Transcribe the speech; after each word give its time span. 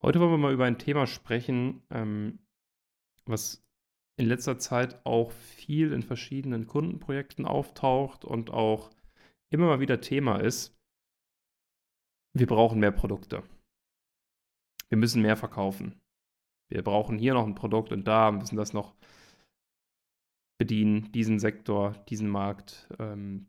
Heute 0.00 0.20
wollen 0.20 0.30
wir 0.30 0.38
mal 0.38 0.52
über 0.52 0.64
ein 0.64 0.78
Thema 0.78 1.06
sprechen, 1.06 1.82
ähm, 1.90 2.38
was 3.24 3.64
in 4.16 4.26
letzter 4.26 4.58
Zeit 4.58 5.04
auch 5.04 5.32
viel 5.32 5.92
in 5.92 6.02
verschiedenen 6.02 6.66
Kundenprojekten 6.66 7.46
auftaucht 7.46 8.24
und 8.24 8.50
auch 8.50 8.90
immer 9.50 9.66
mal 9.66 9.80
wieder 9.80 10.00
Thema 10.00 10.40
ist. 10.40 10.76
Wir 12.36 12.46
brauchen 12.46 12.78
mehr 12.78 12.92
Produkte. 12.92 13.42
Wir 14.88 14.98
müssen 14.98 15.22
mehr 15.22 15.36
verkaufen. 15.36 16.00
Wir 16.70 16.82
brauchen 16.82 17.18
hier 17.18 17.34
noch 17.34 17.46
ein 17.46 17.54
Produkt 17.54 17.92
und 17.92 18.04
da 18.04 18.30
müssen 18.30 18.56
das 18.56 18.72
noch 18.72 18.94
bedienen, 20.58 21.10
diesen 21.12 21.38
Sektor, 21.38 21.92
diesen 22.08 22.28
Markt. 22.28 22.88
Ähm, 22.98 23.46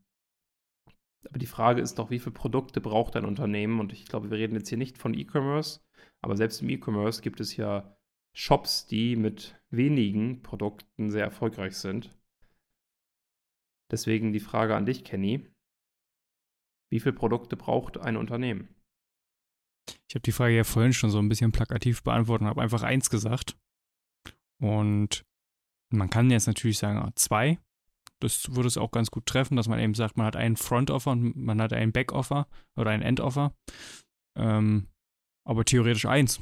aber 1.28 1.40
die 1.40 1.46
Frage 1.46 1.82
ist 1.82 2.00
doch, 2.00 2.10
wie 2.10 2.20
viele 2.20 2.32
Produkte 2.32 2.82
braucht 2.82 3.16
ein 3.16 3.26
Unternehmen? 3.26 3.80
Und 3.80 3.92
ich 3.94 4.06
glaube, 4.06 4.32
wir 4.32 4.38
reden 4.38 4.56
jetzt 4.56 4.70
hier 4.70 4.78
nicht 4.78 4.98
von 4.98 5.14
E-Commerce, 5.14 5.82
aber 6.22 6.38
selbst 6.38 6.62
im 6.62 6.70
E-Commerce 6.70 7.22
gibt 7.22 7.40
es 7.40 7.56
ja 7.56 7.98
Shops, 8.34 8.86
die 8.86 9.16
mit 9.16 9.60
wenigen 9.70 10.42
Produkten 10.42 11.12
sehr 11.12 11.24
erfolgreich 11.24 11.76
sind. 11.76 12.18
Deswegen 13.92 14.34
die 14.34 14.40
Frage 14.40 14.76
an 14.76 14.86
dich, 14.86 15.04
Kenny. 15.04 15.48
Wie 16.92 17.00
viele 17.00 17.14
Produkte 17.14 17.58
braucht 17.58 17.98
ein 17.98 18.18
Unternehmen? 18.18 18.76
Ich 20.08 20.16
habe 20.16 20.22
die 20.22 20.32
Frage 20.32 20.56
ja 20.56 20.64
vorhin 20.64 20.94
schon 20.94 21.10
so 21.10 21.20
ein 21.20 21.30
bisschen 21.30 21.52
plakativ 21.52 22.04
beantwortet 22.04 22.44
und 22.44 22.50
habe 22.50 22.62
einfach 22.62 22.84
eins 22.84 23.10
gesagt. 23.10 23.58
Und 24.60 25.26
man 25.92 26.10
kann 26.10 26.30
jetzt 26.30 26.48
natürlich 26.48 26.78
sagen, 26.78 27.00
ah, 27.00 27.12
zwei. 27.16 27.60
Das 28.22 28.54
würde 28.56 28.68
es 28.68 28.78
auch 28.78 28.92
ganz 28.92 29.12
gut 29.12 29.26
treffen, 29.26 29.56
dass 29.56 29.68
man 29.68 29.80
eben 29.80 29.94
sagt, 29.94 30.18
man 30.18 30.26
hat 30.26 30.36
einen 30.36 30.58
Front-Offer 30.58 31.12
und 31.12 31.36
man 31.38 31.62
hat 31.62 31.74
einen 31.74 31.92
Back-Offer 31.92 32.48
oder 32.76 32.92
einen 32.92 33.04
End-Offer. 33.04 33.54
Ähm, 34.38 34.88
aber 35.46 35.66
theoretisch 35.66 36.06
eins. 36.06 36.40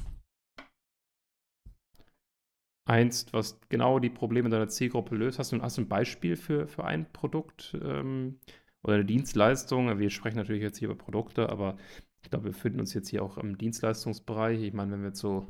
Eins, 2.86 3.26
was 3.32 3.60
genau 3.70 4.00
die 4.00 4.10
Probleme 4.10 4.50
deiner 4.50 4.70
Zielgruppe 4.70 5.16
löst. 5.16 5.40
Hast 5.40 5.52
du, 5.52 5.62
hast 5.62 5.78
du 5.78 5.82
ein 5.82 5.90
Beispiel 5.90 6.36
für, 6.36 6.68
für 6.68 6.86
ein 6.86 7.12
Produkt 7.12 7.78
ähm, 7.84 8.40
oder 8.82 8.96
eine 8.96 9.06
Dienstleistung? 9.06 10.00
Wir 10.00 10.10
sprechen 10.10 10.38
natürlich 10.38 10.62
jetzt 10.64 10.78
hier 10.80 10.90
über 10.90 10.98
Produkte, 10.98 11.50
aber 11.50 11.78
ich 12.24 12.30
glaube, 12.30 12.46
wir 12.46 12.52
befinden 12.52 12.80
uns 12.80 12.94
jetzt 12.94 13.10
hier 13.10 13.24
auch 13.24 13.38
im 13.38 13.58
Dienstleistungsbereich. 13.58 14.62
Ich 14.62 14.74
meine, 14.74 14.94
wenn 14.94 15.04
wir 15.04 15.14
zu 15.14 15.48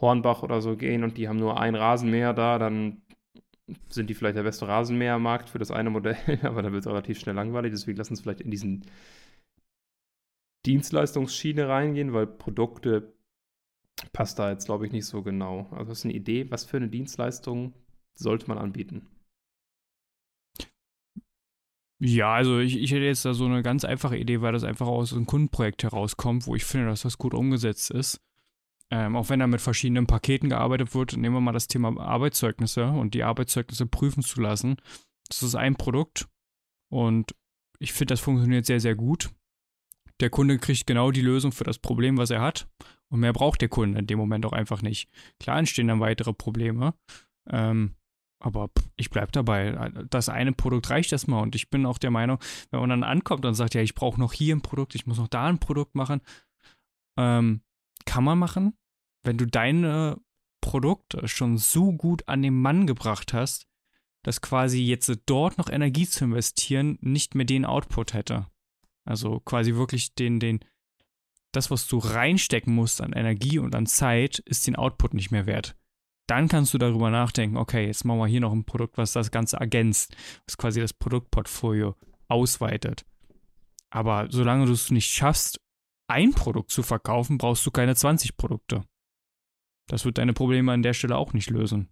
Hornbach 0.00 0.42
oder 0.42 0.60
so 0.60 0.76
gehen 0.76 1.04
und 1.04 1.18
die 1.18 1.28
haben 1.28 1.38
nur 1.38 1.60
ein 1.60 1.74
Rasenmäher 1.74 2.32
da, 2.34 2.58
dann 2.58 3.02
sind 3.88 4.08
die 4.08 4.14
vielleicht 4.14 4.36
der 4.36 4.42
beste 4.42 4.66
Rasenmähermarkt 4.66 5.50
für 5.50 5.58
das 5.58 5.70
eine 5.70 5.90
Modell, 5.90 6.16
aber 6.42 6.62
dann 6.62 6.72
wird 6.72 6.82
es 6.82 6.88
relativ 6.88 7.18
schnell 7.18 7.34
langweilig. 7.34 7.72
Deswegen 7.72 7.98
lass 7.98 8.10
uns 8.10 8.20
vielleicht 8.20 8.40
in 8.40 8.50
diesen 8.50 8.84
Dienstleistungsschiene 10.66 11.68
reingehen, 11.68 12.12
weil 12.12 12.26
Produkte 12.26 13.12
passt 14.12 14.38
da 14.38 14.50
jetzt, 14.50 14.66
glaube 14.66 14.86
ich, 14.86 14.92
nicht 14.92 15.06
so 15.06 15.22
genau. 15.22 15.66
Also 15.70 15.90
hast 15.90 16.04
du 16.04 16.08
eine 16.08 16.16
Idee, 16.16 16.50
was 16.50 16.64
für 16.64 16.76
eine 16.76 16.88
Dienstleistung 16.88 17.74
sollte 18.14 18.48
man 18.48 18.58
anbieten? 18.58 19.06
Ja, 22.00 22.34
also 22.34 22.60
ich, 22.60 22.76
ich 22.76 22.92
hätte 22.92 23.04
jetzt 23.04 23.24
da 23.24 23.34
so 23.34 23.46
eine 23.46 23.62
ganz 23.62 23.84
einfache 23.84 24.16
Idee, 24.16 24.40
weil 24.40 24.52
das 24.52 24.62
einfach 24.62 24.86
aus 24.86 25.12
einem 25.12 25.26
Kundenprojekt 25.26 25.82
herauskommt, 25.82 26.46
wo 26.46 26.54
ich 26.54 26.64
finde, 26.64 26.86
dass 26.86 27.02
das 27.02 27.18
gut 27.18 27.34
umgesetzt 27.34 27.90
ist. 27.90 28.20
Ähm, 28.90 29.16
auch 29.16 29.28
wenn 29.28 29.40
da 29.40 29.46
mit 29.46 29.60
verschiedenen 29.60 30.06
Paketen 30.06 30.48
gearbeitet 30.48 30.94
wird, 30.94 31.16
nehmen 31.16 31.34
wir 31.34 31.40
mal 31.40 31.52
das 31.52 31.68
Thema 31.68 31.98
Arbeitszeugnisse 32.00 32.86
und 32.86 33.14
die 33.14 33.22
Arbeitszeugnisse 33.22 33.86
prüfen 33.86 34.22
zu 34.22 34.40
lassen. 34.40 34.76
Das 35.28 35.42
ist 35.42 35.54
ein 35.54 35.76
Produkt 35.76 36.26
und 36.90 37.34
ich 37.78 37.92
finde, 37.92 38.12
das 38.12 38.20
funktioniert 38.20 38.64
sehr, 38.64 38.80
sehr 38.80 38.94
gut 38.94 39.30
der 40.20 40.30
Kunde 40.30 40.58
kriegt 40.58 40.86
genau 40.86 41.10
die 41.10 41.20
Lösung 41.20 41.52
für 41.52 41.64
das 41.64 41.78
Problem, 41.78 42.16
was 42.16 42.30
er 42.30 42.40
hat. 42.40 42.68
Und 43.08 43.20
mehr 43.20 43.32
braucht 43.32 43.60
der 43.60 43.68
Kunde 43.68 43.98
in 43.98 44.06
dem 44.06 44.18
Moment 44.18 44.44
auch 44.44 44.52
einfach 44.52 44.82
nicht. 44.82 45.08
Klar 45.40 45.58
entstehen 45.58 45.88
dann 45.88 46.00
weitere 46.00 46.32
Probleme. 46.32 46.94
Ähm, 47.48 47.94
aber 48.40 48.70
ich 48.96 49.10
bleibe 49.10 49.32
dabei. 49.32 49.90
Das 50.10 50.28
eine 50.28 50.52
Produkt 50.52 50.90
reicht 50.90 51.12
erstmal. 51.12 51.42
Und 51.42 51.54
ich 51.54 51.70
bin 51.70 51.86
auch 51.86 51.98
der 51.98 52.10
Meinung, 52.10 52.38
wenn 52.70 52.80
man 52.80 52.90
dann 52.90 53.04
ankommt 53.04 53.44
und 53.44 53.54
sagt, 53.54 53.74
ja, 53.74 53.80
ich 53.80 53.94
brauche 53.94 54.20
noch 54.20 54.32
hier 54.32 54.54
ein 54.54 54.60
Produkt, 54.60 54.94
ich 54.94 55.06
muss 55.06 55.18
noch 55.18 55.28
da 55.28 55.46
ein 55.46 55.58
Produkt 55.58 55.94
machen, 55.94 56.20
ähm, 57.16 57.62
kann 58.08 58.24
man 58.24 58.38
machen. 58.38 58.72
Wenn 59.22 59.36
du 59.36 59.46
deine 59.46 60.18
Produkte 60.62 61.28
schon 61.28 61.58
so 61.58 61.92
gut 61.92 62.26
an 62.26 62.42
den 62.42 62.58
Mann 62.58 62.86
gebracht 62.86 63.34
hast, 63.34 63.66
dass 64.24 64.40
quasi 64.40 64.80
jetzt 64.80 65.12
dort 65.26 65.58
noch 65.58 65.68
Energie 65.68 66.06
zu 66.06 66.24
investieren 66.24 66.98
nicht 67.02 67.34
mehr 67.34 67.44
den 67.44 67.66
Output 67.66 68.14
hätte. 68.14 68.46
Also 69.04 69.40
quasi 69.40 69.74
wirklich 69.74 70.14
den, 70.14 70.40
den, 70.40 70.60
das, 71.52 71.70
was 71.70 71.86
du 71.86 71.98
reinstecken 71.98 72.74
musst 72.74 73.02
an 73.02 73.12
Energie 73.12 73.58
und 73.58 73.74
an 73.74 73.86
Zeit, 73.86 74.38
ist 74.38 74.66
den 74.66 74.76
Output 74.76 75.12
nicht 75.12 75.30
mehr 75.30 75.46
wert. 75.46 75.76
Dann 76.26 76.48
kannst 76.48 76.72
du 76.72 76.78
darüber 76.78 77.10
nachdenken, 77.10 77.58
okay, 77.58 77.86
jetzt 77.86 78.04
machen 78.04 78.20
wir 78.20 78.26
hier 78.26 78.40
noch 78.40 78.52
ein 78.52 78.64
Produkt, 78.64 78.96
was 78.96 79.12
das 79.12 79.30
Ganze 79.30 79.58
ergänzt, 79.58 80.16
was 80.46 80.56
quasi 80.56 80.80
das 80.80 80.92
Produktportfolio 80.92 81.94
ausweitet. 82.28 83.04
Aber 83.90 84.28
solange 84.30 84.66
du 84.66 84.72
es 84.72 84.90
nicht 84.90 85.10
schaffst, 85.10 85.60
ein 86.08 86.32
Produkt 86.32 86.70
zu 86.70 86.82
verkaufen, 86.82 87.38
brauchst 87.38 87.64
du 87.64 87.70
keine 87.70 87.94
20 87.94 88.36
Produkte. 88.36 88.84
Das 89.86 90.04
wird 90.04 90.18
deine 90.18 90.32
Probleme 90.32 90.72
an 90.72 90.82
der 90.82 90.94
Stelle 90.94 91.16
auch 91.16 91.32
nicht 91.32 91.50
lösen. 91.50 91.88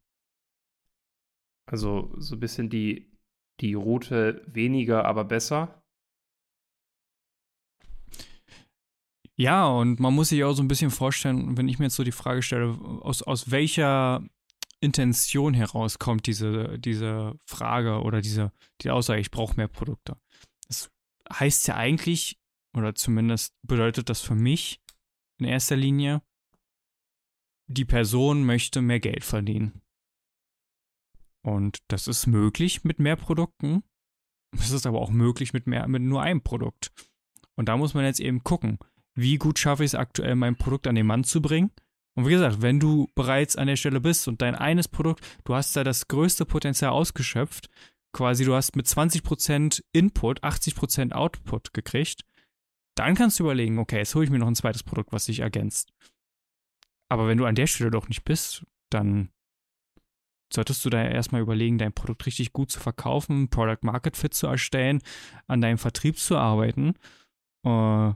Also 1.66 2.14
so 2.18 2.36
ein 2.36 2.40
bisschen 2.40 2.70
die, 2.70 3.10
die 3.60 3.74
Route 3.74 4.42
weniger, 4.46 5.04
aber 5.04 5.24
besser. 5.24 5.82
Ja, 9.38 9.66
und 9.66 10.00
man 10.00 10.14
muss 10.14 10.30
sich 10.30 10.44
auch 10.44 10.54
so 10.54 10.62
ein 10.62 10.68
bisschen 10.68 10.90
vorstellen, 10.90 11.56
wenn 11.58 11.68
ich 11.68 11.78
mir 11.78 11.86
jetzt 11.86 11.96
so 11.96 12.04
die 12.04 12.12
Frage 12.12 12.42
stelle, 12.42 12.78
aus, 13.02 13.22
aus 13.22 13.50
welcher 13.50 14.24
Intention 14.80 15.52
heraus 15.52 15.98
kommt 15.98 16.26
diese, 16.26 16.78
diese 16.78 17.38
Frage 17.44 18.02
oder 18.02 18.20
diese 18.20 18.52
die 18.82 18.90
Aussage, 18.90 19.20
ich 19.20 19.30
brauche 19.30 19.56
mehr 19.56 19.68
Produkte. 19.68 20.16
Das 20.68 20.90
heißt 21.30 21.68
ja 21.68 21.76
eigentlich, 21.76 22.38
oder 22.76 22.94
zumindest 22.94 23.54
bedeutet 23.62 24.08
das 24.08 24.20
für 24.20 24.34
mich 24.34 24.80
in 25.38 25.46
erster 25.46 25.76
Linie, 25.76 26.22
die 27.68 27.84
Person 27.84 28.44
möchte 28.44 28.80
mehr 28.82 29.00
Geld 29.00 29.24
verdienen. 29.24 29.82
Und 31.42 31.78
das 31.88 32.06
ist 32.06 32.26
möglich 32.26 32.84
mit 32.84 32.98
mehr 32.98 33.16
Produkten. 33.16 33.82
Es 34.58 34.70
ist 34.70 34.86
aber 34.86 35.00
auch 35.00 35.10
möglich 35.10 35.52
mit 35.52 35.66
mehr, 35.66 35.86
mit 35.88 36.02
nur 36.02 36.22
einem 36.22 36.42
Produkt. 36.42 36.92
Und 37.56 37.68
da 37.68 37.76
muss 37.76 37.94
man 37.94 38.04
jetzt 38.04 38.20
eben 38.20 38.44
gucken 38.44 38.78
wie 39.16 39.38
gut 39.38 39.58
schaffe 39.58 39.82
ich 39.82 39.90
es 39.90 39.94
aktuell, 39.94 40.36
mein 40.36 40.56
Produkt 40.56 40.86
an 40.86 40.94
den 40.94 41.06
Mann 41.06 41.24
zu 41.24 41.42
bringen. 41.42 41.72
Und 42.14 42.26
wie 42.26 42.32
gesagt, 42.32 42.62
wenn 42.62 42.78
du 42.78 43.08
bereits 43.14 43.56
an 43.56 43.66
der 43.66 43.76
Stelle 43.76 44.00
bist 44.00 44.28
und 44.28 44.40
dein 44.40 44.54
eines 44.54 44.88
Produkt, 44.88 45.26
du 45.44 45.54
hast 45.54 45.74
da 45.74 45.84
das 45.84 46.08
größte 46.08 46.46
Potenzial 46.46 46.92
ausgeschöpft, 46.92 47.68
quasi 48.12 48.44
du 48.44 48.54
hast 48.54 48.76
mit 48.76 48.86
20% 48.86 49.82
Input 49.92 50.44
80% 50.44 51.12
Output 51.12 51.74
gekriegt, 51.74 52.24
dann 52.98 53.14
kannst 53.14 53.38
du 53.38 53.44
überlegen, 53.44 53.78
okay, 53.78 53.98
jetzt 53.98 54.14
hole 54.14 54.24
ich 54.24 54.30
mir 54.30 54.38
noch 54.38 54.46
ein 54.46 54.54
zweites 54.54 54.82
Produkt, 54.82 55.12
was 55.12 55.26
sich 55.26 55.40
ergänzt. 55.40 55.92
Aber 57.08 57.28
wenn 57.28 57.38
du 57.38 57.44
an 57.44 57.54
der 57.54 57.66
Stelle 57.66 57.90
doch 57.90 58.08
nicht 58.08 58.24
bist, 58.24 58.66
dann 58.90 59.30
solltest 60.52 60.84
du 60.84 60.90
da 60.90 61.02
erstmal 61.04 61.40
überlegen, 61.40 61.78
dein 61.78 61.92
Produkt 61.92 62.26
richtig 62.26 62.52
gut 62.52 62.70
zu 62.70 62.80
verkaufen, 62.80 63.48
Product 63.48 63.82
Market 63.82 64.16
Fit 64.16 64.34
zu 64.34 64.46
erstellen, 64.46 65.02
an 65.46 65.60
deinem 65.60 65.78
Vertrieb 65.78 66.18
zu 66.18 66.36
arbeiten. 66.36 66.94
Äh, 67.64 68.12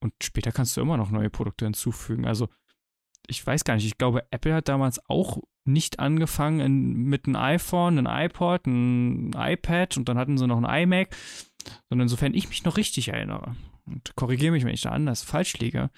und 0.00 0.14
später 0.22 0.52
kannst 0.52 0.76
du 0.76 0.80
immer 0.80 0.96
noch 0.96 1.10
neue 1.10 1.30
Produkte 1.30 1.64
hinzufügen. 1.64 2.26
Also, 2.26 2.48
ich 3.28 3.46
weiß 3.46 3.64
gar 3.64 3.74
nicht, 3.74 3.86
ich 3.86 3.98
glaube, 3.98 4.24
Apple 4.30 4.54
hat 4.54 4.68
damals 4.68 5.00
auch 5.08 5.38
nicht 5.64 6.00
angefangen 6.00 6.60
in, 6.60 6.92
mit 7.04 7.26
einem 7.26 7.36
iPhone, 7.36 7.98
einem 7.98 8.06
iPod, 8.10 8.66
einem 8.66 9.32
iPad 9.36 9.96
und 9.96 10.08
dann 10.08 10.18
hatten 10.18 10.38
sie 10.38 10.46
noch 10.46 10.62
ein 10.62 10.82
iMac, 10.82 11.14
sondern 11.88 12.06
insofern 12.06 12.34
ich 12.34 12.48
mich 12.48 12.64
noch 12.64 12.76
richtig 12.78 13.08
erinnere 13.08 13.54
und 13.84 14.14
korrigiere 14.16 14.52
mich, 14.52 14.64
wenn 14.64 14.74
ich 14.74 14.82
da 14.82 14.90
anders 14.90 15.22
falsch 15.22 15.58
liege, 15.58 15.90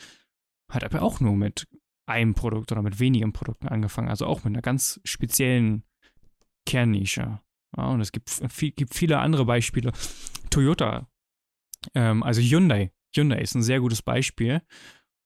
hat 0.70 0.82
Apple 0.82 1.02
auch 1.02 1.20
nur 1.20 1.36
mit 1.36 1.68
einem 2.06 2.34
Produkt 2.34 2.72
oder 2.72 2.82
mit 2.82 2.98
wenigen 2.98 3.32
Produkten 3.32 3.68
angefangen, 3.68 4.08
also 4.08 4.26
auch 4.26 4.44
mit 4.44 4.52
einer 4.52 4.62
ganz 4.62 5.00
speziellen 5.04 5.84
Kernnische. 6.66 7.40
Ja, 7.76 7.86
und 7.86 8.00
es 8.00 8.10
gibt, 8.10 8.28
viel, 8.28 8.72
gibt 8.72 8.94
viele 8.94 9.18
andere 9.18 9.44
Beispiele. 9.44 9.92
Toyota, 10.50 11.08
ähm, 11.94 12.24
also 12.24 12.40
Hyundai, 12.40 12.92
Hyundai 13.14 13.38
ist 13.40 13.54
ein 13.54 13.62
sehr 13.62 13.78
gutes 13.78 14.02
Beispiel, 14.02 14.62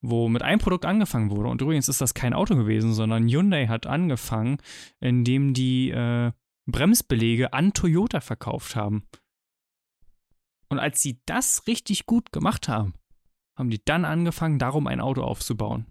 wo 0.05 0.29
mit 0.29 0.43
einem 0.43 0.59
Produkt 0.59 0.85
angefangen 0.85 1.31
wurde. 1.31 1.49
Und 1.49 1.61
übrigens 1.61 1.89
ist 1.89 2.01
das 2.01 2.15
kein 2.15 2.35
Auto 2.35 2.55
gewesen, 2.55 2.93
sondern 2.93 3.29
Hyundai 3.29 3.67
hat 3.67 3.87
angefangen, 3.87 4.59
indem 5.01 5.55
die 5.55 5.91
äh, 5.91 6.33
Bremsbelege 6.67 7.53
an 7.53 7.73
Toyota 7.73 8.21
verkauft 8.21 8.77
haben. 8.77 9.05
Und 10.69 10.79
als 10.79 11.01
sie 11.01 11.21
das 11.27 11.67
richtig 11.67 12.07
gut 12.07 12.33
gemacht 12.33 12.69
haben, 12.69 12.95
haben 13.57 13.71
die 13.71 13.83
dann 13.85 14.05
angefangen, 14.05 14.59
darum 14.59 14.87
ein 14.87 15.01
Auto 15.01 15.23
aufzubauen. 15.23 15.87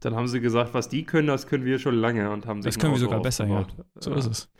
Dann 0.00 0.14
haben 0.14 0.28
sie 0.28 0.40
gesagt, 0.40 0.74
was 0.74 0.88
die 0.88 1.04
können, 1.04 1.26
das 1.26 1.48
können 1.48 1.64
wir 1.64 1.78
schon 1.78 1.96
lange 1.96 2.30
und 2.30 2.46
haben 2.46 2.62
Das 2.62 2.78
können 2.78 2.92
wir 2.92 3.00
sogar 3.00 3.20
besser, 3.20 3.46
ja. 3.46 3.66
So 3.96 4.14
ist 4.14 4.26
es. 4.26 4.50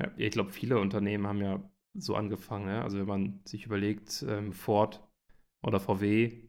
Ja, 0.00 0.10
ich 0.16 0.30
glaube, 0.30 0.50
viele 0.50 0.78
Unternehmen 0.78 1.26
haben 1.26 1.42
ja 1.42 1.62
so 1.94 2.14
angefangen. 2.14 2.68
Ja? 2.68 2.82
Also 2.82 2.98
wenn 2.98 3.06
man 3.06 3.40
sich 3.44 3.66
überlegt, 3.66 4.24
ähm, 4.26 4.52
Ford 4.52 5.06
oder 5.62 5.80
VW, 5.80 6.47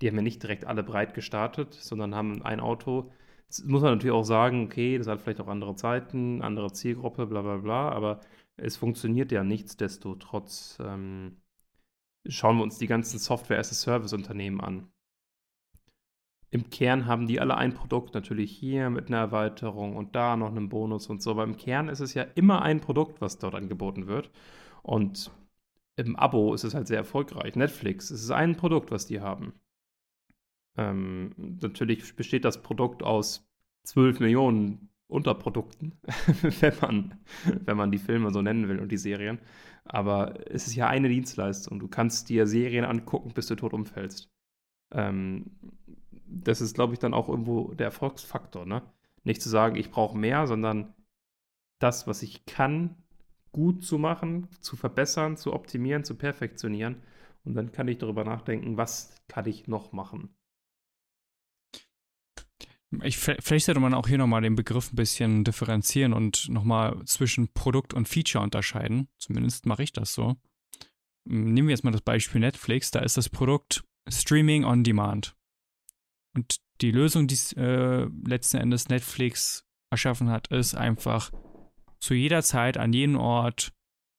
die 0.00 0.08
haben 0.08 0.16
ja 0.16 0.22
nicht 0.22 0.42
direkt 0.42 0.66
alle 0.66 0.82
breit 0.82 1.14
gestartet, 1.14 1.74
sondern 1.74 2.14
haben 2.14 2.42
ein 2.42 2.60
Auto. 2.60 3.12
Jetzt 3.46 3.66
muss 3.66 3.82
man 3.82 3.92
natürlich 3.92 4.14
auch 4.14 4.24
sagen, 4.24 4.64
okay, 4.64 4.96
das 4.98 5.06
hat 5.08 5.20
vielleicht 5.20 5.40
auch 5.40 5.48
andere 5.48 5.74
Zeiten, 5.74 6.42
andere 6.42 6.72
Zielgruppe, 6.72 7.26
bla 7.26 7.42
bla 7.42 7.56
bla, 7.58 7.90
aber 7.90 8.20
es 8.56 8.76
funktioniert 8.76 9.32
ja 9.32 9.44
nichtsdestotrotz. 9.44 10.78
Ähm, 10.80 11.42
schauen 12.26 12.58
wir 12.58 12.62
uns 12.62 12.78
die 12.78 12.86
ganzen 12.86 13.18
Software-as-a-Service-Unternehmen 13.18 14.60
an. 14.60 14.92
Im 16.52 16.68
Kern 16.68 17.06
haben 17.06 17.28
die 17.28 17.40
alle 17.40 17.56
ein 17.56 17.74
Produkt, 17.74 18.14
natürlich 18.14 18.50
hier 18.50 18.90
mit 18.90 19.08
einer 19.08 19.18
Erweiterung 19.18 19.96
und 19.96 20.16
da 20.16 20.36
noch 20.36 20.50
einem 20.50 20.68
Bonus 20.68 21.06
und 21.08 21.22
so, 21.22 21.30
aber 21.30 21.44
im 21.44 21.56
Kern 21.56 21.88
ist 21.88 22.00
es 22.00 22.14
ja 22.14 22.24
immer 22.34 22.62
ein 22.62 22.80
Produkt, 22.80 23.20
was 23.20 23.38
dort 23.38 23.54
angeboten 23.54 24.08
wird. 24.08 24.30
Und 24.82 25.30
im 25.96 26.16
Abo 26.16 26.54
ist 26.54 26.64
es 26.64 26.74
halt 26.74 26.88
sehr 26.88 26.98
erfolgreich. 26.98 27.54
Netflix, 27.54 28.10
es 28.10 28.22
ist 28.22 28.30
ein 28.30 28.56
Produkt, 28.56 28.90
was 28.90 29.06
die 29.06 29.20
haben. 29.20 29.59
Ähm, 30.76 31.34
natürlich 31.36 32.14
besteht 32.16 32.44
das 32.44 32.62
Produkt 32.62 33.02
aus 33.02 33.50
12 33.84 34.20
Millionen 34.20 34.90
Unterprodukten, 35.08 35.98
wenn, 36.60 36.74
man, 36.80 37.14
wenn 37.64 37.76
man 37.76 37.90
die 37.90 37.98
Filme 37.98 38.30
so 38.30 38.42
nennen 38.42 38.68
will 38.68 38.78
und 38.78 38.92
die 38.92 38.96
Serien. 38.96 39.40
Aber 39.84 40.34
es 40.48 40.66
ist 40.66 40.76
ja 40.76 40.88
eine 40.88 41.08
Dienstleistung. 41.08 41.80
Du 41.80 41.88
kannst 41.88 42.28
dir 42.28 42.46
Serien 42.46 42.84
angucken, 42.84 43.32
bis 43.34 43.46
du 43.46 43.56
tot 43.56 43.72
umfällst. 43.72 44.30
Ähm, 44.92 45.50
das 46.26 46.60
ist, 46.60 46.74
glaube 46.74 46.92
ich, 46.92 47.00
dann 47.00 47.14
auch 47.14 47.28
irgendwo 47.28 47.74
der 47.74 47.86
Erfolgsfaktor, 47.86 48.66
ne? 48.66 48.82
Nicht 49.24 49.42
zu 49.42 49.48
sagen, 49.48 49.76
ich 49.76 49.90
brauche 49.90 50.16
mehr, 50.16 50.46
sondern 50.46 50.94
das, 51.78 52.06
was 52.06 52.22
ich 52.22 52.46
kann, 52.46 52.96
gut 53.52 53.84
zu 53.84 53.98
machen, 53.98 54.48
zu 54.60 54.76
verbessern, 54.76 55.36
zu 55.36 55.52
optimieren, 55.52 56.04
zu 56.04 56.14
perfektionieren. 56.14 57.02
Und 57.44 57.54
dann 57.54 57.72
kann 57.72 57.88
ich 57.88 57.98
darüber 57.98 58.24
nachdenken, 58.24 58.76
was 58.76 59.14
kann 59.28 59.46
ich 59.46 59.66
noch 59.66 59.92
machen. 59.92 60.30
Ich, 63.02 63.18
vielleicht 63.18 63.66
sollte 63.66 63.80
man 63.80 63.94
auch 63.94 64.08
hier 64.08 64.18
nochmal 64.18 64.42
den 64.42 64.56
Begriff 64.56 64.92
ein 64.92 64.96
bisschen 64.96 65.44
differenzieren 65.44 66.12
und 66.12 66.48
nochmal 66.48 67.04
zwischen 67.04 67.52
Produkt 67.52 67.94
und 67.94 68.08
Feature 68.08 68.42
unterscheiden. 68.42 69.08
Zumindest 69.18 69.66
mache 69.66 69.84
ich 69.84 69.92
das 69.92 70.12
so. 70.12 70.36
Nehmen 71.24 71.68
wir 71.68 71.74
jetzt 71.74 71.84
mal 71.84 71.92
das 71.92 72.00
Beispiel 72.00 72.40
Netflix. 72.40 72.90
Da 72.90 73.00
ist 73.00 73.16
das 73.16 73.28
Produkt 73.28 73.84
Streaming 74.08 74.64
on 74.64 74.82
Demand. 74.82 75.36
Und 76.34 76.60
die 76.80 76.90
Lösung, 76.90 77.28
die 77.28 77.38
äh, 77.56 78.08
letzten 78.26 78.56
Endes 78.56 78.88
Netflix 78.88 79.64
erschaffen 79.90 80.30
hat, 80.30 80.48
ist 80.48 80.74
einfach 80.74 81.30
zu 82.00 82.14
jeder 82.14 82.42
Zeit, 82.42 82.76
an 82.76 82.92
jedem 82.92 83.16
Ort 83.16 83.72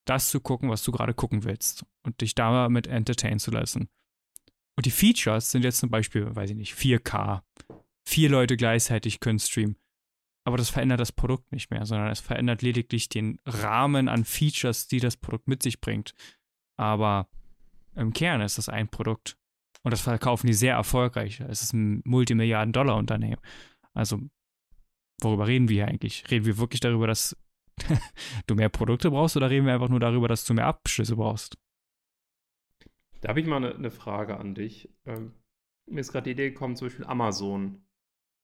das 0.05 0.29
zu 0.29 0.39
gucken, 0.39 0.69
was 0.69 0.83
du 0.83 0.91
gerade 0.91 1.13
gucken 1.13 1.43
willst 1.43 1.85
und 2.03 2.21
dich 2.21 2.35
damit 2.35 2.87
entertainen 2.87 3.39
zu 3.39 3.51
lassen. 3.51 3.89
Und 4.77 4.85
die 4.85 4.91
Features 4.91 5.51
sind 5.51 5.63
jetzt 5.63 5.79
zum 5.79 5.89
Beispiel, 5.89 6.33
weiß 6.35 6.51
ich 6.51 6.55
nicht, 6.55 6.73
4K, 6.73 7.41
vier 8.03 8.29
Leute 8.29 8.57
gleichzeitig 8.57 9.19
können 9.19 9.39
streamen. 9.39 9.77
Aber 10.43 10.57
das 10.57 10.69
verändert 10.69 10.99
das 10.99 11.11
Produkt 11.11 11.51
nicht 11.51 11.69
mehr, 11.69 11.85
sondern 11.85 12.09
es 12.09 12.19
verändert 12.19 12.61
lediglich 12.61 13.09
den 13.09 13.39
Rahmen 13.45 14.07
an 14.07 14.25
Features, 14.25 14.87
die 14.87 14.99
das 14.99 15.17
Produkt 15.17 15.47
mit 15.47 15.61
sich 15.61 15.81
bringt. 15.81 16.13
Aber 16.77 17.29
im 17.95 18.13
Kern 18.13 18.41
ist 18.41 18.57
das 18.57 18.69
ein 18.69 18.87
Produkt. 18.87 19.37
Und 19.83 19.91
das 19.91 20.01
verkaufen 20.01 20.47
die 20.47 20.53
sehr 20.53 20.75
erfolgreich. 20.75 21.39
Es 21.41 21.61
ist 21.61 21.73
ein 21.73 22.01
Multimilliarden-Dollar-Unternehmen. 22.05 23.41
Also, 23.93 24.19
worüber 25.21 25.47
reden 25.47 25.69
wir 25.69 25.75
hier 25.75 25.87
eigentlich? 25.87 26.29
Reden 26.29 26.45
wir 26.45 26.57
wirklich 26.57 26.79
darüber, 26.79 27.07
dass 27.07 27.35
du 28.47 28.55
mehr 28.55 28.69
Produkte 28.69 29.11
brauchst 29.11 29.37
oder 29.37 29.49
reden 29.49 29.65
wir 29.65 29.73
einfach 29.73 29.89
nur 29.89 29.99
darüber, 29.99 30.27
dass 30.27 30.45
du 30.45 30.53
mehr 30.53 30.67
Abschlüsse 30.67 31.15
brauchst? 31.15 31.57
Da 33.21 33.29
habe 33.29 33.39
ich 33.39 33.45
mal 33.45 33.57
eine, 33.57 33.75
eine, 33.75 33.91
Frage 33.91 34.37
an 34.37 34.55
dich. 34.55 34.89
Ähm, 35.05 35.33
mir 35.85 36.01
ist 36.01 36.11
gerade 36.11 36.25
die 36.25 36.31
Idee 36.31 36.49
gekommen, 36.49 36.75
zum 36.75 36.87
Beispiel 36.87 37.05
Amazon 37.05 37.83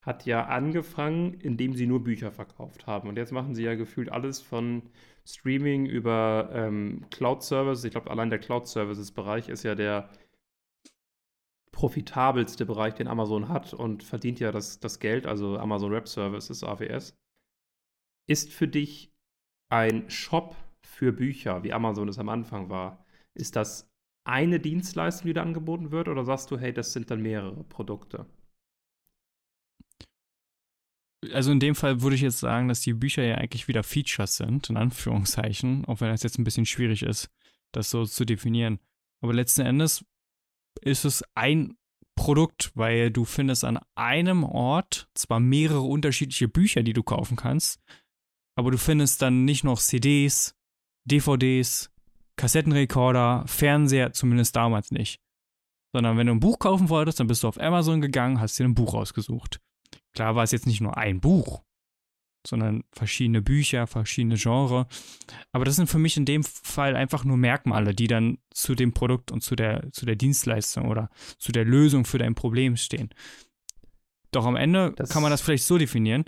hat 0.07 0.25
ja 0.25 0.45
angefangen, 0.45 1.33
indem 1.41 1.73
sie 1.75 1.85
nur 1.85 2.01
Bücher 2.01 2.31
verkauft 2.31 2.87
haben. 2.87 3.09
Und 3.09 3.17
jetzt 3.17 3.33
machen 3.33 3.53
sie 3.53 3.63
ja 3.63 3.75
gefühlt 3.75 4.09
alles 4.09 4.39
von 4.41 4.83
Streaming 5.25 5.85
über 5.85 6.49
ähm, 6.53 7.05
Cloud-Services. 7.11 7.83
Ich 7.83 7.91
glaube, 7.91 8.09
allein 8.09 8.29
der 8.29 8.39
Cloud-Services-Bereich 8.39 9.49
ist 9.49 9.63
ja 9.63 9.75
der 9.75 10.09
profitabelste 11.73 12.65
Bereich, 12.65 12.95
den 12.95 13.09
Amazon 13.09 13.49
hat 13.49 13.73
und 13.73 14.01
verdient 14.01 14.39
ja 14.39 14.53
das, 14.53 14.79
das 14.79 14.99
Geld, 14.99 15.27
also 15.27 15.59
Amazon 15.59 15.91
Web 15.91 16.07
Services, 16.07 16.63
AWS. 16.63 17.13
Ist 18.27 18.53
für 18.53 18.69
dich 18.69 19.13
ein 19.69 20.09
Shop 20.09 20.55
für 20.81 21.11
Bücher, 21.11 21.63
wie 21.63 21.73
Amazon 21.73 22.07
es 22.07 22.17
am 22.17 22.29
Anfang 22.29 22.69
war, 22.69 23.05
ist 23.33 23.57
das 23.57 23.91
eine 24.23 24.61
Dienstleistung, 24.61 25.27
die 25.27 25.33
da 25.33 25.41
angeboten 25.41 25.91
wird, 25.91 26.07
oder 26.07 26.23
sagst 26.23 26.49
du, 26.49 26.57
hey, 26.57 26.71
das 26.71 26.93
sind 26.93 27.11
dann 27.11 27.21
mehrere 27.21 27.65
Produkte? 27.65 28.25
Also 31.33 31.51
in 31.51 31.59
dem 31.59 31.75
Fall 31.75 32.01
würde 32.01 32.15
ich 32.15 32.21
jetzt 32.21 32.39
sagen, 32.39 32.67
dass 32.67 32.81
die 32.81 32.93
Bücher 32.93 33.23
ja 33.23 33.35
eigentlich 33.35 33.67
wieder 33.67 33.83
Features 33.83 34.37
sind, 34.37 34.69
in 34.69 34.77
Anführungszeichen, 34.77 35.85
auch 35.85 36.01
wenn 36.01 36.09
das 36.09 36.23
jetzt 36.23 36.37
ein 36.37 36.43
bisschen 36.43 36.65
schwierig 36.65 37.03
ist, 37.03 37.29
das 37.71 37.89
so 37.89 38.05
zu 38.05 38.25
definieren. 38.25 38.79
Aber 39.21 39.33
letzten 39.33 39.61
Endes 39.61 40.05
ist 40.81 41.05
es 41.05 41.23
ein 41.35 41.77
Produkt, 42.15 42.71
weil 42.75 43.11
du 43.11 43.25
findest 43.25 43.63
an 43.63 43.79
einem 43.95 44.43
Ort 44.43 45.09
zwar 45.13 45.39
mehrere 45.39 45.81
unterschiedliche 45.81 46.47
Bücher, 46.47 46.83
die 46.83 46.93
du 46.93 47.03
kaufen 47.03 47.37
kannst, 47.37 47.79
aber 48.55 48.71
du 48.71 48.77
findest 48.77 49.21
dann 49.21 49.45
nicht 49.45 49.63
noch 49.63 49.79
CDs, 49.79 50.55
DVDs, 51.05 51.91
Kassettenrekorder, 52.35 53.43
Fernseher, 53.47 54.13
zumindest 54.13 54.55
damals 54.55 54.91
nicht. 54.91 55.21
Sondern 55.93 56.17
wenn 56.17 56.27
du 56.27 56.33
ein 56.33 56.39
Buch 56.39 56.59
kaufen 56.59 56.89
wolltest, 56.89 57.19
dann 57.19 57.27
bist 57.27 57.43
du 57.43 57.47
auf 57.47 57.59
Amazon 57.59 58.01
gegangen, 58.01 58.41
hast 58.41 58.59
dir 58.59 58.65
ein 58.65 58.75
Buch 58.75 58.93
ausgesucht. 58.93 59.59
Klar 60.17 60.35
war 60.35 60.43
es 60.43 60.51
jetzt 60.51 60.65
nicht 60.65 60.81
nur 60.81 60.97
ein 60.97 61.21
Buch, 61.21 61.63
sondern 62.43 62.83
verschiedene 62.91 63.43
Bücher, 63.43 63.85
verschiedene 63.85 64.33
Genres. 64.35 64.87
Aber 65.51 65.63
das 65.63 65.75
sind 65.75 65.91
für 65.91 65.99
mich 65.99 66.17
in 66.17 66.25
dem 66.25 66.43
Fall 66.43 66.95
einfach 66.95 67.23
nur 67.23 67.37
Merkmale, 67.37 67.93
die 67.93 68.07
dann 68.07 68.39
zu 68.49 68.73
dem 68.73 68.95
Produkt 68.95 69.31
und 69.31 69.41
zu 69.41 69.55
der, 69.55 69.91
zu 69.91 70.07
der 70.07 70.15
Dienstleistung 70.15 70.87
oder 70.87 71.11
zu 71.37 71.51
der 71.51 71.65
Lösung 71.65 72.03
für 72.03 72.17
dein 72.17 72.33
Problem 72.33 72.77
stehen. 72.77 73.13
Doch 74.31 74.47
am 74.47 74.55
Ende 74.55 74.91
das 74.95 75.11
kann 75.11 75.21
man 75.21 75.29
das 75.29 75.43
vielleicht 75.43 75.65
so 75.65 75.77
definieren. 75.77 76.25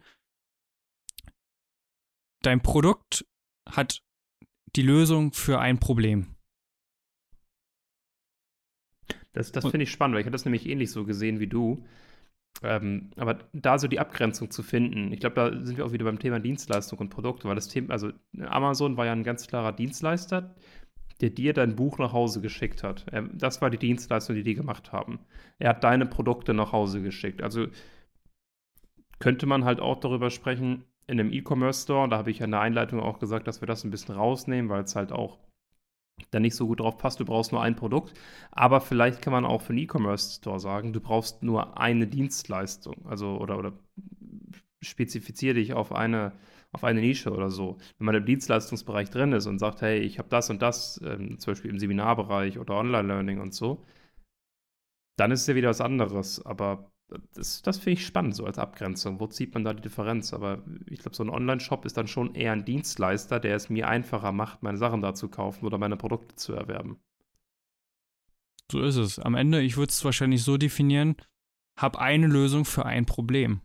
Dein 2.43 2.61
Produkt 2.61 3.25
hat 3.67 4.03
die 4.75 4.83
Lösung 4.83 5.33
für 5.33 5.59
ein 5.59 5.79
Problem. 5.79 6.35
Das, 9.33 9.51
das 9.51 9.63
finde 9.63 9.85
ich 9.85 9.91
spannend, 9.91 10.13
weil 10.13 10.21
ich 10.21 10.27
habe 10.27 10.33
das 10.33 10.45
nämlich 10.45 10.67
ähnlich 10.67 10.91
so 10.91 11.05
gesehen 11.05 11.39
wie 11.39 11.47
du. 11.47 11.83
Ähm, 12.61 13.11
aber 13.15 13.39
da 13.53 13.79
so 13.79 13.87
die 13.87 13.99
Abgrenzung 13.99 14.51
zu 14.51 14.63
finden, 14.63 15.13
ich 15.13 15.19
glaube, 15.21 15.35
da 15.35 15.65
sind 15.65 15.77
wir 15.77 15.85
auch 15.85 15.93
wieder 15.93 16.05
beim 16.05 16.19
Thema 16.19 16.39
Dienstleistung 16.39 16.99
und 16.99 17.09
Produkte, 17.09 17.47
weil 17.47 17.55
das 17.55 17.69
Thema, 17.69 17.93
also 17.93 18.11
Amazon 18.37 18.97
war 18.97 19.05
ja 19.05 19.13
ein 19.13 19.23
ganz 19.23 19.47
klarer 19.47 19.71
Dienstleister, 19.71 20.55
der 21.21 21.29
dir 21.29 21.53
dein 21.53 21.75
Buch 21.75 21.97
nach 21.99 22.13
Hause 22.13 22.41
geschickt 22.41 22.83
hat. 22.83 23.05
Ähm, 23.11 23.31
das 23.33 23.61
war 23.61 23.69
die 23.69 23.77
Dienstleistung, 23.77 24.35
die 24.35 24.43
die 24.43 24.55
gemacht 24.55 24.91
haben. 24.91 25.19
Er 25.57 25.69
hat 25.69 25.83
deine 25.83 26.05
Produkte 26.05 26.53
nach 26.53 26.71
Hause 26.73 27.01
geschickt. 27.01 27.41
Also 27.41 27.67
könnte 29.19 29.45
man 29.45 29.65
halt 29.65 29.79
auch 29.79 29.99
darüber 29.99 30.29
sprechen, 30.29 30.85
in 31.07 31.19
einem 31.19 31.33
E-Commerce-Store, 31.33 32.07
da 32.07 32.17
habe 32.17 32.29
ich 32.29 32.39
ja 32.39 32.45
in 32.45 32.51
der 32.51 32.61
Einleitung 32.61 32.99
auch 32.99 33.19
gesagt, 33.19 33.47
dass 33.47 33.61
wir 33.61 33.67
das 33.67 33.83
ein 33.83 33.89
bisschen 33.89 34.15
rausnehmen, 34.15 34.69
weil 34.69 34.83
es 34.83 34.95
halt 34.95 35.11
auch 35.11 35.39
da 36.31 36.39
nicht 36.39 36.55
so 36.55 36.67
gut 36.67 36.79
drauf 36.79 36.97
passt, 36.97 37.19
du 37.19 37.25
brauchst 37.25 37.51
nur 37.51 37.61
ein 37.61 37.75
Produkt. 37.75 38.13
Aber 38.51 38.81
vielleicht 38.81 39.21
kann 39.21 39.33
man 39.33 39.45
auch 39.45 39.61
für 39.61 39.69
einen 39.71 39.79
E-Commerce-Store 39.79 40.59
sagen, 40.59 40.93
du 40.93 40.99
brauchst 40.99 41.43
nur 41.43 41.77
eine 41.79 42.07
Dienstleistung. 42.07 43.05
Also, 43.05 43.37
oder, 43.37 43.57
oder 43.57 43.73
spezifiziere 44.81 45.55
dich 45.55 45.73
auf 45.73 45.91
eine, 45.91 46.33
auf 46.71 46.83
eine 46.83 47.01
Nische 47.01 47.31
oder 47.31 47.49
so. 47.49 47.77
Wenn 47.97 48.05
man 48.05 48.15
im 48.15 48.25
Dienstleistungsbereich 48.25 49.09
drin 49.09 49.33
ist 49.33 49.45
und 49.47 49.59
sagt, 49.59 49.81
hey, 49.81 49.99
ich 49.99 50.19
habe 50.19 50.29
das 50.29 50.49
und 50.49 50.61
das, 50.61 51.01
ähm, 51.05 51.39
zum 51.39 51.51
Beispiel 51.51 51.71
im 51.71 51.79
Seminarbereich 51.79 52.59
oder 52.59 52.75
Online-Learning 52.75 53.39
und 53.39 53.53
so, 53.53 53.85
dann 55.17 55.31
ist 55.31 55.41
es 55.41 55.47
ja 55.47 55.55
wieder 55.55 55.69
was 55.69 55.81
anderes. 55.81 56.45
Aber 56.45 56.91
das, 57.33 57.61
das 57.61 57.77
finde 57.77 57.99
ich 57.99 58.05
spannend, 58.05 58.35
so 58.35 58.45
als 58.45 58.59
Abgrenzung. 58.59 59.19
Wo 59.19 59.27
zieht 59.27 59.53
man 59.53 59.63
da 59.63 59.73
die 59.73 59.81
Differenz? 59.81 60.33
Aber 60.33 60.63
ich 60.87 60.99
glaube, 60.99 61.15
so 61.15 61.23
ein 61.23 61.29
Online-Shop 61.29 61.85
ist 61.85 61.97
dann 61.97 62.07
schon 62.07 62.35
eher 62.35 62.51
ein 62.51 62.65
Dienstleister, 62.65 63.39
der 63.39 63.55
es 63.55 63.69
mir 63.69 63.87
einfacher 63.87 64.31
macht, 64.31 64.63
meine 64.63 64.77
Sachen 64.77 65.01
da 65.01 65.13
zu 65.13 65.29
kaufen 65.29 65.65
oder 65.65 65.77
meine 65.77 65.97
Produkte 65.97 66.35
zu 66.35 66.53
erwerben. 66.53 66.99
So 68.71 68.81
ist 68.81 68.97
es. 68.97 69.19
Am 69.19 69.35
Ende, 69.35 69.61
ich 69.61 69.77
würde 69.77 69.89
es 69.89 70.05
wahrscheinlich 70.05 70.43
so 70.43 70.57
definieren, 70.57 71.15
hab 71.77 71.97
eine 71.97 72.27
Lösung 72.27 72.65
für 72.65 72.85
ein 72.85 73.05
Problem. 73.05 73.61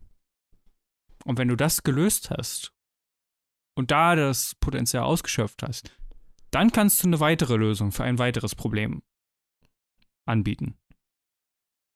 Und 1.24 1.38
wenn 1.38 1.48
du 1.48 1.56
das 1.56 1.82
gelöst 1.82 2.30
hast 2.30 2.72
und 3.74 3.90
da 3.90 4.14
das 4.14 4.54
Potenzial 4.54 5.04
ausgeschöpft 5.04 5.62
hast, 5.62 5.96
dann 6.50 6.70
kannst 6.70 7.02
du 7.02 7.08
eine 7.08 7.20
weitere 7.20 7.56
Lösung 7.56 7.92
für 7.92 8.04
ein 8.04 8.18
weiteres 8.18 8.54
Problem 8.54 9.02
anbieten. 10.26 10.78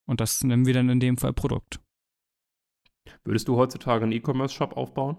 Und 0.09 0.21
das 0.21 0.43
nennen 0.43 0.67
wir 0.67 0.73
dann 0.73 0.89
in 0.89 1.01
dem 1.01 1.19
Fall 1.19 1.35
Produkt. 1.35 1.81
Würdest 3.25 3.47
du 3.49 3.57
heutzutage 3.57 4.05
einen 4.05 4.13
E-Commerce-Shop 4.13 4.77
aufbauen? 4.77 5.19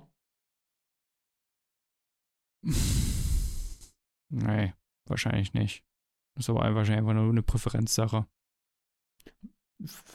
nee, 4.29 4.73
wahrscheinlich 5.05 5.53
nicht. 5.53 5.85
Das 6.35 6.45
ist 6.45 6.49
aber 6.49 6.75
wahrscheinlich 6.75 6.99
einfach 6.99 7.13
nur 7.13 7.29
eine 7.29 7.43
Präferenzsache. 7.43 8.27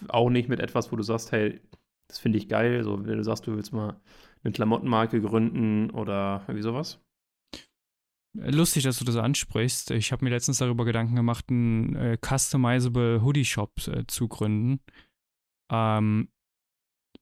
auch 0.09 0.31
nicht 0.31 0.49
mit 0.49 0.61
etwas, 0.61 0.91
wo 0.91 0.97
du 0.97 1.03
sagst, 1.03 1.31
hey, 1.33 1.61
das 2.09 2.19
finde 2.19 2.39
ich 2.39 2.49
geil. 2.49 2.83
So, 2.83 3.07
wenn 3.07 3.19
du 3.19 3.25
sagst, 3.25 3.47
du 3.47 3.55
willst 3.55 3.73
mal 3.73 4.01
eine 4.43 4.53
Klamottenmarke 4.53 5.21
gründen 5.21 5.91
oder 5.91 6.43
irgendwie 6.43 6.63
sowas. 6.63 7.04
Lustig, 8.35 8.83
dass 8.83 8.99
du 8.99 9.05
das 9.05 9.17
ansprichst. 9.17 9.93
Ich 9.93 10.11
habe 10.11 10.25
mir 10.25 10.31
letztens 10.31 10.59
darüber 10.59 10.85
Gedanken 10.85 11.15
gemacht, 11.15 11.47
einen 11.51 11.95
äh, 11.95 12.19
customizable 12.21 13.23
Hoodie-Shop 13.23 13.87
äh, 13.87 14.07
zu 14.09 14.27
gründen. 14.27 14.81
Ähm, 15.71 16.29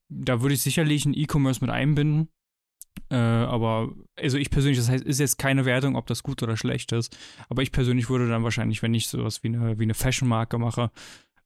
da 0.09 0.41
würde 0.41 0.55
ich 0.55 0.61
sicherlich 0.61 1.05
einen 1.05 1.13
E-Commerce 1.13 1.61
mit 1.61 1.69
einbinden. 1.69 2.29
Äh, 3.09 3.15
aber, 3.15 3.93
also 4.15 4.37
ich 4.37 4.49
persönlich, 4.49 4.79
das 4.79 4.89
heißt, 4.89 5.03
ist 5.03 5.19
jetzt 5.19 5.37
keine 5.37 5.65
Wertung, 5.65 5.95
ob 5.95 6.07
das 6.07 6.23
gut 6.23 6.41
oder 6.41 6.57
schlecht 6.57 6.91
ist. 6.91 7.15
Aber 7.47 7.61
ich 7.61 7.71
persönlich 7.71 8.09
würde 8.09 8.27
dann 8.27 8.43
wahrscheinlich, 8.43 8.81
wenn 8.81 8.93
ich 8.95 9.07
sowas 9.07 9.43
wie 9.43 9.49
eine, 9.49 9.77
wie 9.77 9.83
eine 9.83 9.93
Fashion-Marke 9.93 10.57
mache, 10.57 10.91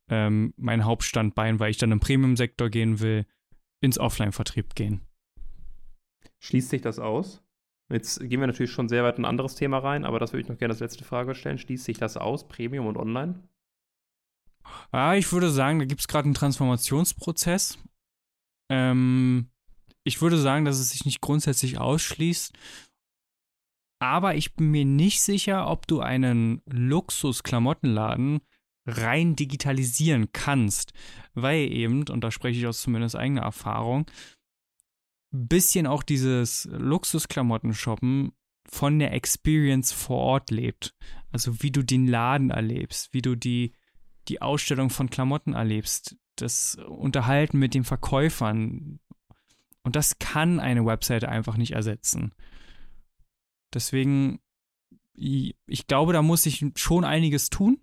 ähm, 0.09 0.53
mein 0.55 0.85
Hauptstandbein, 0.85 1.59
weil 1.59 1.71
ich 1.71 1.77
dann 1.77 1.91
im 1.91 1.99
Premium-Sektor 1.99 2.69
gehen 2.69 3.01
will, 3.01 3.25
ins 3.81 3.99
Offline-Vertrieb 3.99 4.75
gehen. 4.75 5.01
Schließt 6.39 6.69
sich 6.69 6.81
das 6.81 6.99
aus? 6.99 7.43
Jetzt 7.89 8.19
gehen 8.19 8.41
wir 8.41 8.47
natürlich 8.47 8.71
schon 8.71 8.89
sehr 8.89 9.03
weit 9.03 9.17
in 9.17 9.23
ein 9.23 9.29
anderes 9.29 9.55
Thema 9.55 9.77
rein, 9.77 10.03
aber 10.03 10.19
das 10.19 10.33
würde 10.33 10.41
ich 10.41 10.49
noch 10.49 10.57
gerne 10.57 10.73
als 10.73 10.81
letzte 10.81 11.05
Frage 11.05 11.35
stellen. 11.35 11.57
Schließt 11.57 11.85
sich 11.85 11.97
das 11.97 12.17
aus, 12.17 12.47
Premium 12.47 12.85
und 12.85 12.97
Online? 12.97 13.47
Ah, 14.91 15.15
ich 15.15 15.31
würde 15.31 15.49
sagen, 15.49 15.79
da 15.79 15.85
gibt 15.85 16.01
es 16.01 16.07
gerade 16.07 16.25
einen 16.25 16.33
Transformationsprozess. 16.33 17.77
Ähm, 18.69 19.49
ich 20.03 20.21
würde 20.21 20.37
sagen, 20.37 20.65
dass 20.65 20.79
es 20.79 20.89
sich 20.89 21.05
nicht 21.05 21.21
grundsätzlich 21.21 21.79
ausschließt. 21.79 22.53
Aber 23.99 24.35
ich 24.35 24.53
bin 24.53 24.71
mir 24.71 24.85
nicht 24.85 25.21
sicher, 25.21 25.69
ob 25.69 25.87
du 25.87 26.01
einen 26.01 26.61
Luxus-Klamottenladen 26.65 28.41
rein 28.85 29.35
digitalisieren 29.35 30.31
kannst. 30.33 30.93
Weil 31.33 31.71
eben, 31.71 32.07
und 32.09 32.23
da 32.23 32.31
spreche 32.31 32.59
ich 32.59 32.67
aus 32.67 32.81
zumindest 32.81 33.15
eigener 33.15 33.41
Erfahrung, 33.41 34.05
bisschen 35.37 35.87
auch 35.87 36.03
dieses 36.03 36.67
Luxusklamotten-Shoppen 36.71 38.31
von 38.69 38.99
der 38.99 39.13
Experience 39.13 39.91
vor 39.91 40.17
Ort 40.17 40.51
lebt. 40.51 40.93
Also 41.31 41.61
wie 41.61 41.71
du 41.71 41.83
den 41.83 42.07
Laden 42.07 42.49
erlebst, 42.49 43.13
wie 43.13 43.21
du 43.21 43.35
die, 43.35 43.73
die 44.27 44.41
Ausstellung 44.41 44.89
von 44.89 45.09
Klamotten 45.09 45.53
erlebst, 45.53 46.17
das 46.35 46.75
Unterhalten 46.75 47.59
mit 47.59 47.73
den 47.73 47.83
Verkäufern. 47.83 48.99
Und 49.83 49.95
das 49.95 50.19
kann 50.19 50.59
eine 50.59 50.85
Webseite 50.85 51.29
einfach 51.29 51.57
nicht 51.57 51.71
ersetzen. 51.71 52.33
Deswegen, 53.73 54.39
ich 55.13 55.87
glaube, 55.87 56.13
da 56.13 56.21
muss 56.21 56.45
ich 56.45 56.65
schon 56.75 57.03
einiges 57.03 57.49
tun. 57.49 57.79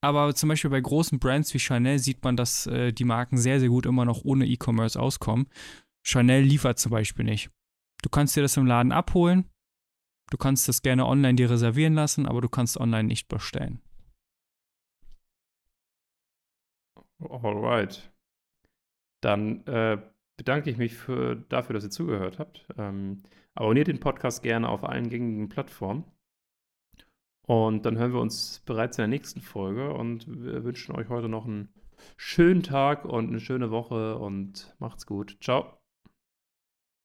Aber 0.00 0.34
zum 0.34 0.48
Beispiel 0.48 0.70
bei 0.70 0.80
großen 0.80 1.18
Brands 1.18 1.52
wie 1.54 1.58
Chanel 1.58 1.98
sieht 1.98 2.22
man, 2.22 2.36
dass 2.36 2.66
äh, 2.66 2.92
die 2.92 3.04
Marken 3.04 3.38
sehr, 3.38 3.58
sehr 3.58 3.70
gut 3.70 3.86
immer 3.86 4.04
noch 4.04 4.24
ohne 4.24 4.46
E-Commerce 4.46 5.00
auskommen. 5.00 5.48
Chanel 6.06 6.44
liefert 6.44 6.78
zum 6.78 6.92
Beispiel 6.92 7.24
nicht. 7.24 7.50
Du 8.02 8.08
kannst 8.08 8.36
dir 8.36 8.42
das 8.42 8.56
im 8.56 8.66
Laden 8.66 8.92
abholen, 8.92 9.50
du 10.30 10.36
kannst 10.36 10.68
das 10.68 10.82
gerne 10.82 11.04
online 11.04 11.34
dir 11.34 11.50
reservieren 11.50 11.94
lassen, 11.94 12.26
aber 12.26 12.40
du 12.40 12.48
kannst 12.48 12.78
online 12.78 13.08
nicht 13.08 13.26
bestellen. 13.26 13.82
Alright. 17.18 18.12
Dann 19.20 19.66
äh, 19.66 19.98
bedanke 20.36 20.70
ich 20.70 20.76
mich 20.76 20.94
für, 20.94 21.36
dafür, 21.48 21.74
dass 21.74 21.84
ihr 21.84 21.90
zugehört 21.90 22.38
habt. 22.38 22.66
Ähm, 22.76 23.22
abonniert 23.54 23.88
den 23.88 23.98
Podcast 23.98 24.44
gerne 24.44 24.68
auf 24.68 24.84
allen 24.84 25.08
gängigen 25.08 25.48
Plattformen. 25.48 26.04
Und 27.46 27.84
dann 27.84 27.98
hören 27.98 28.12
wir 28.12 28.20
uns 28.20 28.62
bereits 28.64 28.98
in 28.98 29.02
der 29.02 29.08
nächsten 29.08 29.40
Folge 29.40 29.92
und 29.92 30.26
wir 30.28 30.62
wünschen 30.62 30.94
euch 30.94 31.08
heute 31.08 31.28
noch 31.28 31.46
einen 31.46 31.68
schönen 32.16 32.62
Tag 32.62 33.04
und 33.04 33.28
eine 33.28 33.40
schöne 33.40 33.70
Woche 33.72 34.18
und 34.18 34.74
macht's 34.78 35.06
gut. 35.06 35.38
Ciao. 35.40 35.80